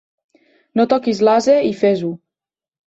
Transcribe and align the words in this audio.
No 0.81 0.87
toquis 0.95 1.23
l'ase 1.29 1.59
i 1.71 1.77
fes-ho. 1.85 2.13